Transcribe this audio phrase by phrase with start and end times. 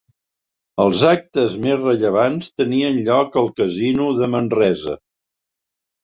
[0.83, 4.97] Els actes més rellevants tenien lloc al Casino de Manresa.